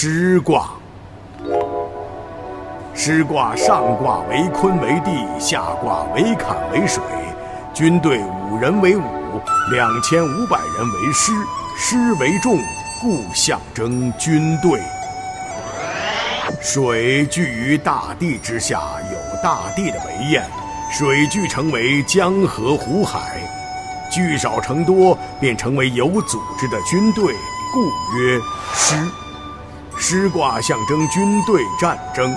[0.00, 0.68] 师卦。
[2.94, 7.02] 师卦上卦为坤为地，下卦为坎为水。
[7.74, 9.02] 军队五人为伍，
[9.72, 11.32] 两千五百人为师，
[11.76, 12.60] 师为众，
[13.00, 14.80] 故象征军队。
[16.60, 18.80] 水聚于大地之下，
[19.10, 20.44] 有大地的为堰，
[20.92, 23.40] 水聚成为江河湖海，
[24.08, 27.34] 聚少成多，便成为有组织的军队，
[27.72, 28.40] 故曰
[28.72, 28.94] 师。
[30.00, 32.34] 师卦象征军队战争，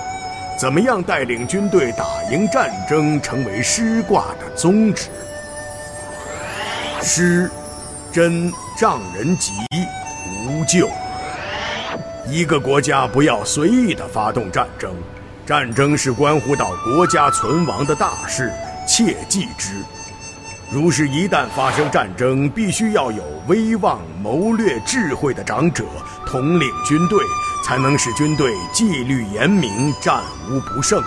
[0.58, 5.08] 怎么样带领军队打赢战争，成为师卦的宗旨。
[7.00, 7.50] 师，
[8.12, 9.52] 真仗人吉，
[10.44, 10.90] 无咎。
[12.26, 14.92] 一个国家不要随意的发动战争，
[15.46, 18.52] 战争是关乎到国家存亡的大事，
[18.86, 19.76] 切记之。
[20.70, 25.84] 如是，一旦发生战争，必须要有威望、谋略、智慧的长者
[26.24, 27.18] 统领军队，
[27.62, 31.02] 才能使军队纪律严明，战无不胜。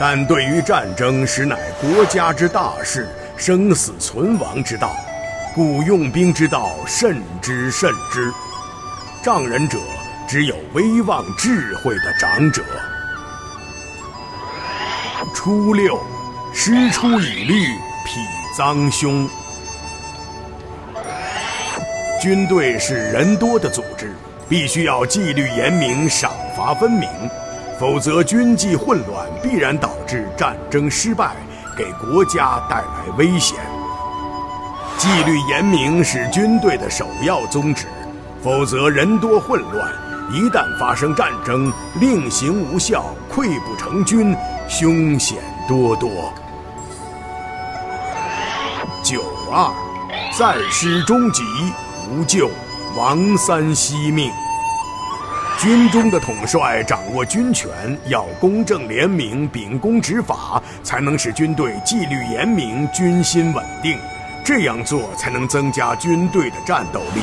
[0.00, 4.94] 但对于战争，实乃国家之大事，生死存亡之道，
[5.54, 8.32] 故用兵之道，慎之慎之。
[9.22, 9.78] 仗人者，
[10.28, 12.64] 只有威望、智慧的长者。
[15.34, 16.00] 初六，
[16.52, 17.66] 师出以律，
[18.04, 18.38] 否。
[18.56, 19.28] 脏凶。
[22.20, 24.12] 军队是人多的组织，
[24.48, 27.08] 必须要纪律严明、赏罚分明，
[27.78, 31.32] 否则军纪混乱，必然导致战争失败，
[31.76, 33.58] 给国家带来危险。
[34.96, 37.86] 纪律严明是军队的首要宗旨，
[38.42, 39.92] 否则人多混乱，
[40.32, 44.34] 一旦发生战争，令行无效，溃不成军，
[44.66, 46.10] 凶险多多。
[49.02, 49.72] 九二，
[50.36, 51.44] 在师终极，
[52.10, 52.50] 无咎，
[52.98, 54.28] 王三惜命。
[55.56, 57.70] 军中的统帅掌握军权，
[58.08, 63.96] 要公正廉明、秉公执法，才能使军队纪律严明、军心稳定。
[64.44, 67.20] 这样做才能增加军队的战斗力。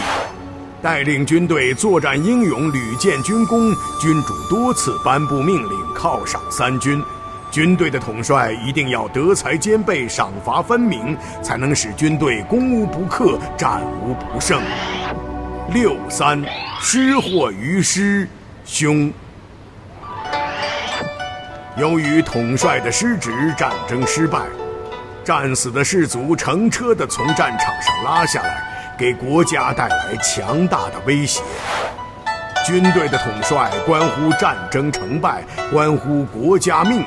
[0.81, 7.03] 带领军队作战英勇，屡建军功，君主多次颁布命令，犒赏三军。
[7.51, 14.61] 军队的统帅一定要德才兼备、赏罚分明，才能使军队攻无不克、战无不胜。
[15.73, 16.41] 六三，
[16.79, 18.27] 失祸于师，
[18.65, 19.11] 凶。
[21.75, 24.39] 由于统帅的失职，战争失败，
[25.23, 28.63] 战死的士卒乘车的从战场上拉下来，
[28.97, 31.41] 给国家带来强大的威胁。
[32.65, 37.05] 军队的统帅关乎战争成败，关乎国家命运。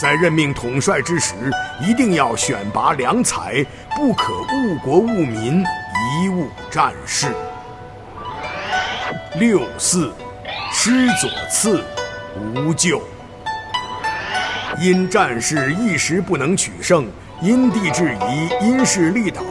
[0.00, 1.34] 在任命统帅之时，
[1.80, 7.34] 一定要选拔良才，不可误国误民，贻误战事。
[9.38, 10.10] 六四，
[10.72, 11.84] 师左次，
[12.54, 13.02] 无咎。
[14.80, 17.06] 因战事一时不能取胜，
[17.42, 19.42] 因地制宜，因势利导，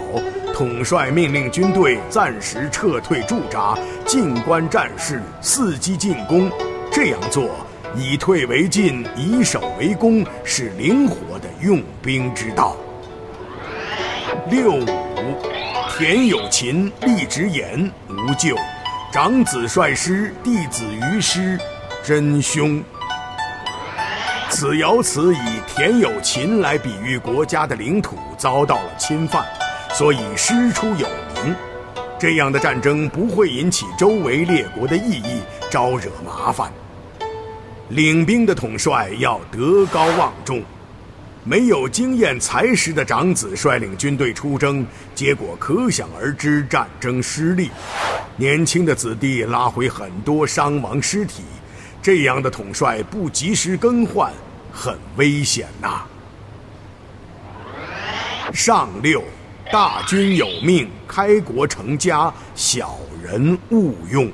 [0.56, 6.52] 统帅命令军队暂时撤退驻扎，静观战事，伺机进攻。
[6.92, 7.52] 这样做。
[7.96, 12.76] 以退为进，以守为攻，是灵活的用兵之道。
[14.50, 14.86] 六五，
[15.96, 18.58] 田有勤，立直言，无咎。
[19.16, 21.58] 长子率师，弟子于师，
[22.04, 22.84] 真凶。
[24.50, 29.46] 此爻辞以田有勤来比喻国家的领土遭到了侵犯，
[29.94, 31.56] 所以师出有名。
[32.20, 35.40] 这样的战争不会引起周围列国的异议，
[35.72, 36.70] 招惹麻烦。
[37.88, 40.62] 领兵的统帅要德高望重，
[41.48, 44.84] 没有经验才识的长子率领军队出征，
[45.14, 47.70] 结果可想而知，战争失利。
[48.36, 51.44] 年轻的子弟拉回很多伤亡尸体，
[52.02, 54.34] 这样的统帅不及时更换，
[54.74, 56.02] 很危险呐。
[58.52, 59.24] 上六，
[59.72, 64.32] 大军有命，开国成家，小人勿用。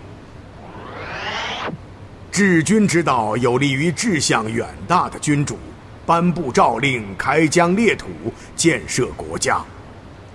[2.31, 5.59] 治军之道有利于志向远大的君主，
[6.05, 8.07] 颁布诏令，开疆裂土，
[8.55, 9.61] 建设国家。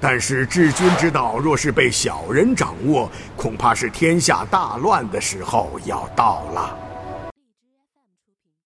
[0.01, 6.86] 但是治军之道若是被小人掌握，恐怕是天下大乱的时候要到了。